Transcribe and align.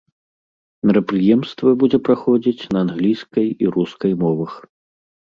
Мерапрыемства 0.91 1.73
будзе 1.83 1.99
праходзіць 2.07 2.69
на 2.77 2.83
англійскай 2.85 3.47
і 3.65 3.69
рускай 3.75 4.11
мовах. 4.23 4.57